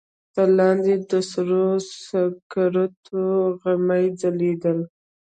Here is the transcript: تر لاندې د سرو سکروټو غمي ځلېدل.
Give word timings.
تر 0.35 0.47
لاندې 0.59 0.93
د 1.09 1.11
سرو 1.31 1.65
سکروټو 2.05 3.23
غمي 3.61 4.05
ځلېدل. 4.19 4.79